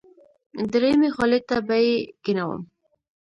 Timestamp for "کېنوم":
2.23-2.61